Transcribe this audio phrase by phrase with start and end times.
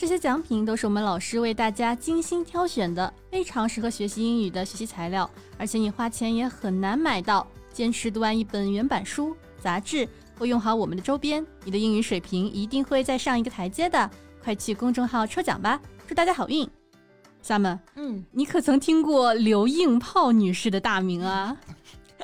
[0.00, 7.46] 这些奖品都是我们老师为大家精心挑选的，非常适合学习英语的学习材料，而且你花钱也很难买到。
[7.70, 10.08] 坚持读完一本原版书、杂志，
[10.38, 14.10] 或用好我们的周边，你的英语水平一定会再上一个台阶的。
[14.42, 15.78] 快去公众号抽奖吧！
[16.08, 16.66] 祝大家好运。
[17.42, 21.54] 夏们，嗯，你可曾听过刘应炮女士的大名啊？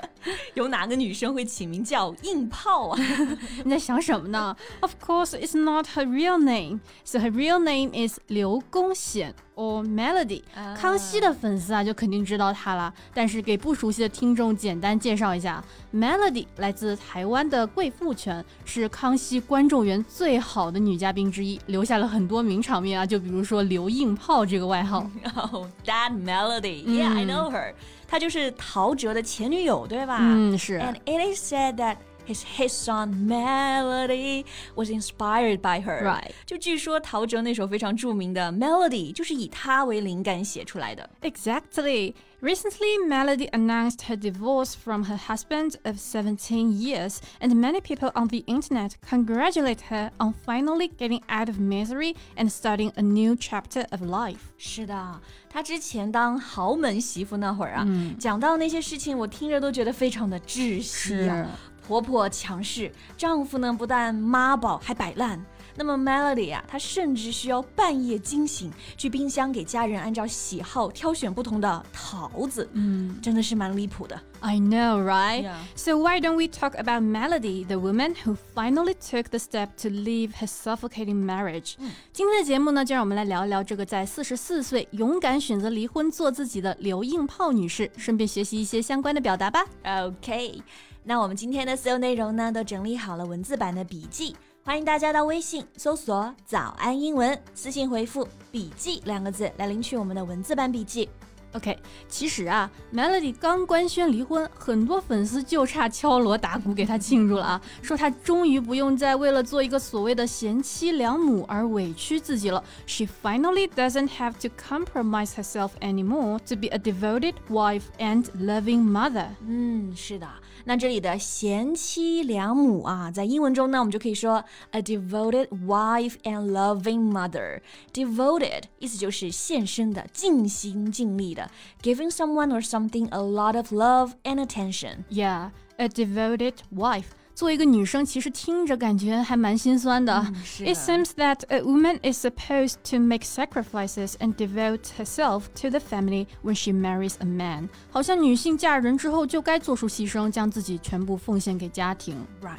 [0.54, 2.98] 有哪个女生会起名叫硬炮啊？
[3.64, 6.80] 你在想什么呢？Of course, it's not her real name.
[7.04, 10.42] So her real name is 刘公显 or Melody。
[10.76, 12.92] 康熙的粉丝啊，就肯定知道她了。
[13.14, 15.62] 但是给不熟悉的听众简单介绍一下
[15.94, 23.06] ，Melody 来自台湾的贵妇圈，是康熙观众缘最好的女嘉宾之一，留下了很多名场面啊。
[23.06, 25.08] 就比如说刘硬炮这个外号。
[25.36, 26.82] Oh, that Melody.
[26.84, 27.74] Yeah, I know her.
[28.07, 30.17] 她就是陶喆的前女友，对吧？
[30.21, 30.79] 嗯，是。
[30.79, 36.03] And it is said that his hit song Melody was inspired by her.
[36.03, 36.31] Right.
[36.45, 41.09] 就据说陶喆那首非常着名的 Melody 就是以她为灵感写出来的。
[41.21, 42.13] Exactly.
[42.41, 48.29] Recently, Melody announced her divorce from her husband of 17 years, and many people on
[48.29, 53.85] the internet congratulate her on finally getting out of misery and starting a new chapter
[53.91, 54.39] of life.
[54.57, 61.47] 是的，她之前当豪门媳妇那会儿啊，嗯、讲到那些事情，我听着都觉得非常的窒息啊。
[61.85, 65.43] 婆婆强势，丈夫呢不但妈宝还摆烂。
[65.76, 72.68] 那么 Melody 啊，她甚至需要半夜惊醒，去冰箱给家人按照喜好挑选不同的桃子。
[72.72, 74.20] 嗯，真的是蛮离谱的。
[74.40, 75.44] I know, right?
[75.44, 75.56] Yeah.
[75.74, 79.88] So why don't we talk about Melody, the woman who finally took the step to
[79.88, 81.74] leave her suffocating marriage?
[82.12, 89.64] 今天的节目呢，就让我们来聊一聊这个在四十四岁勇敢选择离婚做自己的刘应炮女士，顺便学习一些相关的表达吧。
[89.84, 90.62] OK，
[91.04, 94.36] 那我们今天的所有内容呢，都整理好了文字版的笔记。
[94.66, 101.08] 欢迎大家到微信搜索“早安英文”，私信回复“笔记”两个字来领取我们的文字版笔记。
[101.52, 112.62] OK，其实啊，Melody 刚官宣离婚，很多粉丝就差敲锣打鼓给她庆祝了啊，说她终于不用再为了做一个所谓的贤妻良母而委屈自己了。
[112.86, 119.28] She finally doesn't have to compromise herself anymore to be a devoted wife and loving mother。
[119.46, 120.28] 嗯，是的。
[120.68, 127.60] 那这里的贤妻良母啊，在英文中呢，我们就可以说 a devoted wife and loving mother。
[127.94, 131.45] devoted 意思就是献身的、尽心尽力的
[131.81, 135.05] ，giving someone or something a lot of love and attention。
[135.09, 137.05] Yeah, a devoted wife.
[137.33, 140.27] 作为一个女生，其实听着感觉还蛮心酸的。
[140.59, 146.27] It seems that a woman is supposed to make sacrifices and devote herself to the family
[146.43, 147.69] when she marries a man。
[147.89, 152.27] 好像女性嫁人之后就该做出牺牲，将自己全部奉献给家庭。
[152.43, 152.57] Right.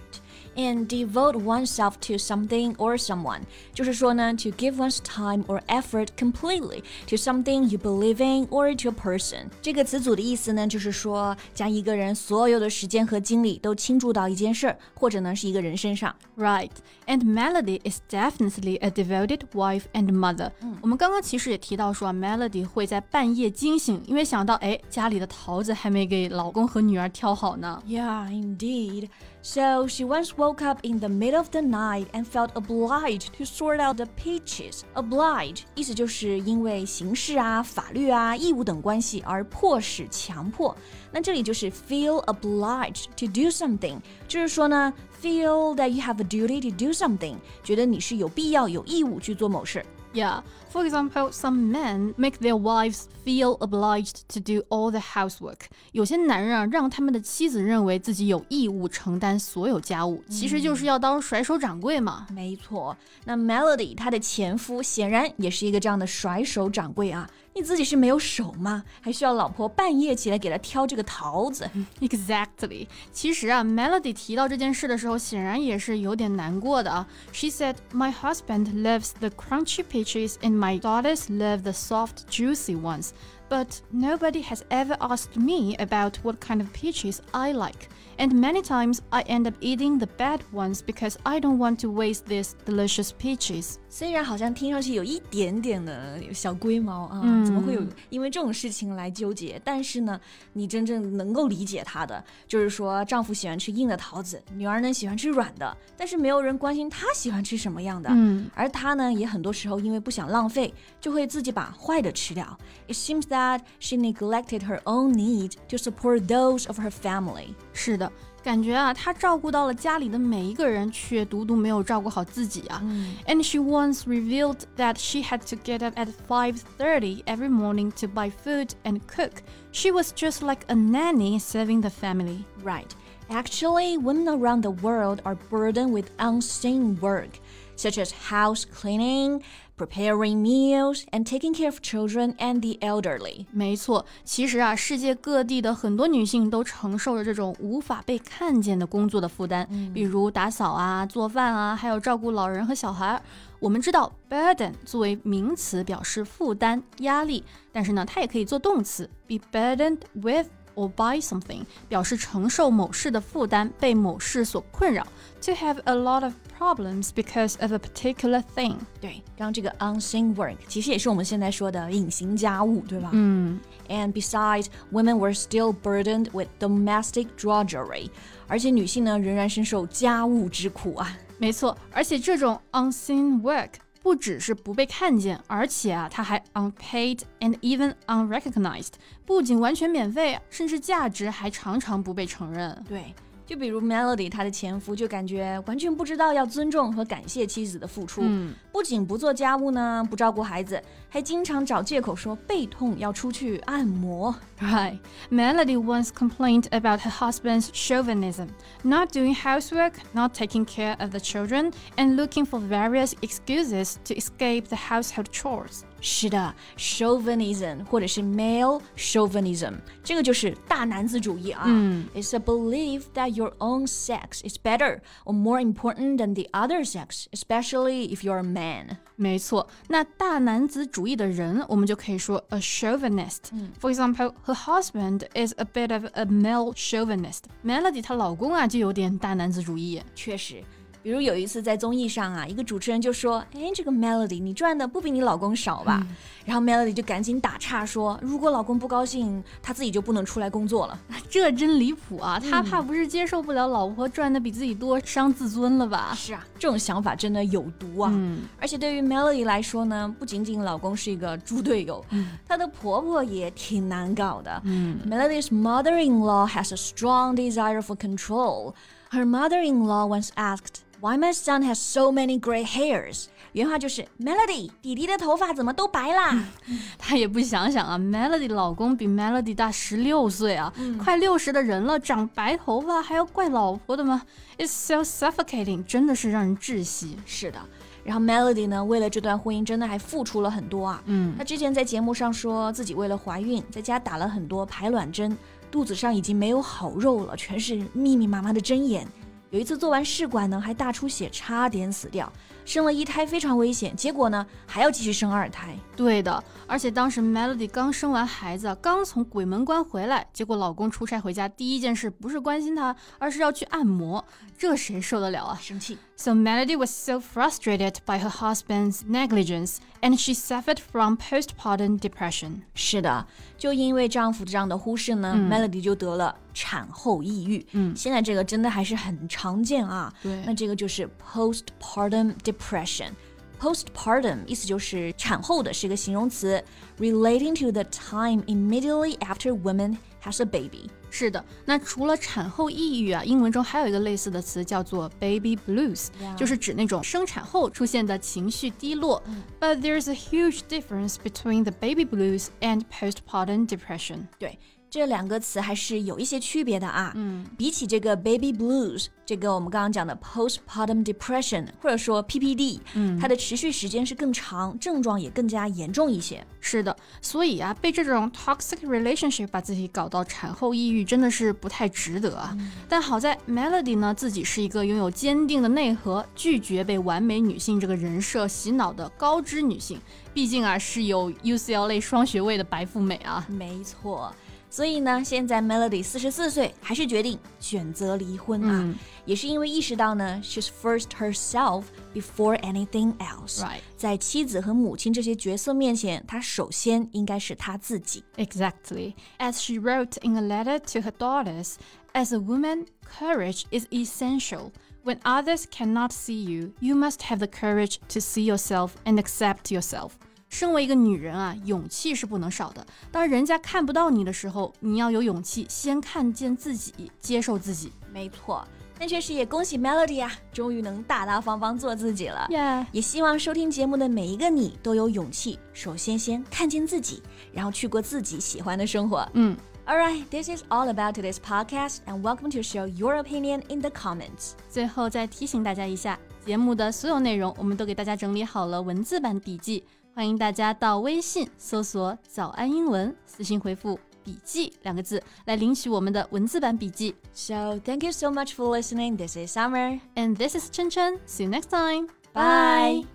[0.57, 3.41] And devote oneself to something or someone，
[3.73, 9.47] 就是说呢，to give one's time or effort completely to something you believe in or to a person。
[9.63, 16.15] 这个词组的意思呢，就是说将一个人所有的时间和精力都倾注到一件事儿，或者呢是一个人身上。
[16.37, 16.71] Right.
[17.07, 20.51] And Melody is definitely a devoted wife and mother.
[20.83, 27.83] 我们刚刚其实也提到说，Melody 会在半夜惊醒，因为想到哎家里的桃子还没给老公和女儿挑好呢。
[27.87, 29.09] Yeah, indeed.
[29.47, 33.45] So she once woke up in the middle of the night and felt obliged to
[33.45, 34.83] sort out the peaches.
[34.95, 40.77] Oblige 意思就是因为形式啊、法律啊、义务等关系而迫使、强迫。
[41.11, 47.35] 那这里就是 feel obliged to do something，就是说呢，feel that you have a duty to do something，
[47.65, 49.85] 觉得你是有必要、有义务去做某事。
[50.18, 50.42] Yeah.
[50.72, 55.68] For example, some men make their wives feel obliged to do all the housework.
[55.92, 62.28] 有些男人啊，让他们的妻子认为自己有义务承担所有家务，其实就是要当甩手掌柜嘛。
[62.32, 67.30] 没错，那 Melody 她的前夫显然也是一个这样的甩手掌柜啊。
[67.57, 68.85] 你自己是没有手吗？
[69.01, 71.69] 还需要老婆半夜起来给他挑这个桃子？
[72.01, 72.87] Exactly.
[73.13, 77.07] 其实啊，Melody 提到这件事的时候，显然也是有点难过的啊。
[77.33, 83.11] She said, "My husband loves the crunchy peaches, and my daughters love the soft, juicy ones."
[83.51, 87.91] But nobody has ever asked me about what kind of peaches I like.
[88.19, 91.91] And many times I end up eating the bad ones because I don't want to
[91.91, 93.77] waste these delicious peaches.
[93.89, 99.61] 虽然好像听上去有一点点的小龟毛啊，嗯怎么会有因为这种事情来纠结？
[99.65, 100.21] 但是呢，
[100.53, 108.09] 你真正能够理解她的，就是说丈夫喜欢吃硬的桃子，女儿呢喜欢吃软的，但是没有人关心她喜欢吃什么样的。
[108.13, 112.59] 嗯，而她呢，也很多时候因为不想浪费，就会自己把坏的吃掉。
[112.89, 117.55] It seems that she neglected her own need to support those of her family.
[117.77, 118.11] 是的，
[118.43, 122.83] 感觉啊，她照顾到了家里的每一个人，却独独没有照顾好自己啊。
[123.27, 128.31] And she once revealed that she had to get up at 5:30 every morning to buy
[128.31, 129.43] food and cook.
[129.73, 132.45] She was just like a nanny serving the family.
[132.63, 132.91] Right.
[133.31, 137.41] Actually, women around the world are burdened with unseen work,
[137.77, 139.43] such as house cleaning,
[139.78, 143.46] preparing meals, and taking care of children and the elderly.
[143.52, 153.22] 没错，其实啊，世界各地的很多女性都承受着这种无法被看见的工作的负担，比如打扫啊、做饭啊，还有照顾老人和小孩。
[153.60, 165.07] 我们知道 burden 作为名词表示负担、压力，但是呢，它也可以做动词，be burdened with or by something，表示承受某事的负担，被某事所困扰。
[165.43, 168.77] To have a lot of problems because of a particular thing。
[169.01, 173.11] 对，刚刚这个 unseen work 其实也是我们现在说的隐形家务，对吧？
[173.13, 173.59] 嗯，
[173.89, 178.09] And besides, women were still burdened with domestic drudgery，
[178.47, 181.19] 而且女性呢仍然深受家务之苦啊。
[181.39, 183.71] 没错，而且这种 unseen work
[184.08, 188.94] 不只是不被看见，而且啊，它还 unpaid and even unrecognized，
[189.26, 192.86] 不仅完全免费，甚至价值还常常不被承认。
[192.88, 193.14] 对，
[193.47, 204.35] 就比如 Melody 她的前夫就感觉完全不知道要尊重和感谢妻子的付出，嗯不仅不做家务呢，不照顾孩子，还经常找借口说背痛要出去按摩。
[204.59, 204.99] Right.
[205.31, 208.49] Melody once complained about her husband's chauvinism,
[208.83, 214.15] not doing housework, not taking care of the children, and looking for various excuses to
[214.15, 215.85] escape the household chores.
[216.01, 221.63] 是的，chauvinism 或者是 male chauvinism，这个就是大男子主义啊。
[221.67, 226.85] 嗯 It's a belief that your own sex is better or more important than the other
[226.85, 228.99] sex, especially if you're a man.
[229.15, 237.43] 没错，那大男子主义的人，我们就可以说 a chauvinist。For example, her husband is a bit of a male chauvinist.
[237.65, 240.03] Melody 她老公啊就有点大男子主义。
[240.17, 240.65] 确实，
[241.04, 246.06] 比如有一次在综艺上啊，一个主持人就说：“哎，这个 Melody 你赚的不比你老公少吧？”
[246.46, 251.00] 然后 Melody 就赶紧打岔说：“如果老公不高兴，他自己就不能出来工作了。
[251.30, 252.40] 这真离谱啊！
[252.40, 256.14] 他怕不是接受不了老婆赚的比自己多，伤自尊了”吧？
[256.16, 258.12] 是啊，这种想法真的有毒啊！
[258.14, 262.04] 嗯而且对于 Melody 来说呢，不仅仅老公是一个猪队友，
[262.48, 264.62] 她的婆婆也挺难搞的。
[264.66, 268.74] 嗯 Melody's mother-in-law has a strong desire for control.
[269.10, 276.44] Her mother-in-law once asked, "Why my son has so many gray hairs?" 原话就是 Melody 弟弟的头发怎么都白啦？
[277.00, 280.72] 他也不想想啊，Melody 老公比 Melody 大十六岁啊，
[281.04, 284.22] 快六十的人了，长白头发还要怪老婆的吗
[284.58, 287.18] ？It's so suffocating，真的是让人窒息。
[287.26, 287.60] 是的。
[288.04, 291.02] 然后 Melody 呢，为了这段婚姻真的还付出了很多啊。
[291.06, 295.36] 嗯她之前在节目上说自己为了怀孕，在家打了很多排卵针，
[295.72, 299.08] 肚子上已经没有好肉了，全是密密麻麻的针眼。
[299.50, 302.32] 有一次做完试管呢，还大出血，差点死掉。
[302.66, 305.74] 生了一胎非常危险，结果呢还要继续生二胎。
[305.96, 314.24] 对的，而且当时 Melody 刚生完孩子，刚从鬼门关回来，结果老公出差回家，第一件事不是关心她，而是要去按摩，
[314.58, 315.98] 这谁受得了啊生气。
[316.17, 322.63] ？So Melody was so frustrated by her husband's negligence, and she suffered from postpartum depression.
[322.75, 323.27] 是的，
[323.59, 327.65] 就因为丈夫这样的忽视呢、m e l o d y 就得了产后抑郁。
[327.73, 330.13] 嗯现在这个真的还是很常见啊。
[330.23, 336.63] 对那这个就是 postpartum depression。Postpartum 意思就是产后的，是一个形容词，
[336.99, 340.91] relating to the time immediately after woman has a baby。
[341.10, 349.22] 是的，那除了产后抑郁啊，英文中还有一个类似的词叫做 baby blues，、就是指那种生产后出现的情绪低落。
[349.60, 354.28] But there's a huge difference between the baby blues and postpartum depression.
[354.38, 357.12] 对，这两个词还是有一些区别的啊。
[357.16, 366.46] 嗯，比起这个 baby blues，这个我们刚刚讲的 postpartum depression，或者说 PPD，嗯，它的持续时间是更长，症状也更加严重一些。
[366.60, 372.58] 是的，所以啊，被这种 toxic relationship 把自己搞到产后抑郁，真的是不太值得啊。
[372.90, 380.00] 但好在 Melody 呢，自己是一个拥有坚定的内核，拒绝被完美女性这个人设洗脑的高知女性。
[380.34, 383.46] 毕竟啊，是有 UCLA 双学位的白富美啊。
[383.50, 384.34] 没错。
[384.71, 393.61] 所以呢，现在 Melody 四十四岁，还是决定选择离婚啊，嗯也是因为意识到呢，she's first herself before anything else。
[393.61, 393.81] Right.
[393.97, 398.25] 在妻子和母亲这些角色面前，她首先应该是她自己。
[398.37, 399.15] Exactly.
[399.39, 401.75] As she wrote in a letter to her daughters,
[402.15, 404.73] as a woman, courage is essential.
[405.05, 409.71] When others cannot see you, you must have the courage to see yourself and accept
[409.71, 410.17] yourself.
[410.50, 412.86] 身为一个女人啊，勇气是不能少的。
[413.12, 417.92] 当人家看不到你的时候，你要有勇气先看见自己，接受自己。
[418.14, 418.66] 没错，
[418.98, 422.48] 但确实也恭喜 Melody 啊，终于能大大方方做自己了。
[422.50, 422.86] Yeah.
[422.92, 429.30] 也希望收听节目的每一个你都有勇气，首先先看见自己，然后去过自己喜欢的生活。
[429.34, 433.90] 嗯 Alright, this is all about today's podcast, and welcome to share your opinion in the
[433.90, 434.52] comments.
[434.70, 439.86] 最后再提醒大家一下，节目的所有内容我们都给大家整理好了文字版笔记，
[440.17, 447.15] 欢迎大家到微信搜索“早安英文”，私信回复“笔记”两个字来领取我们的文字版笔记。
[447.33, 449.17] So thank you so much for listening.
[449.17, 450.01] This is Summer.
[450.15, 451.19] And this is Chen Chen.
[451.27, 452.09] See you next time.
[452.33, 453.07] Bye.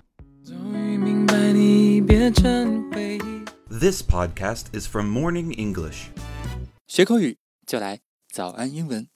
[0.43, 3.45] 终于明白你变成回忆。
[3.69, 6.07] This podcast is from Morning English.
[6.87, 7.99] 学口语就来
[8.31, 9.07] 早安英文。